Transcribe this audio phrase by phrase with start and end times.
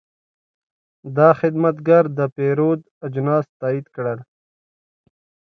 [1.17, 4.19] دا خدمتګر د پیرود اجناس تایید کړل.